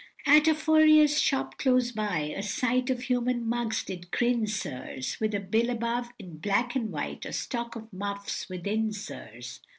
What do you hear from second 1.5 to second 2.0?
close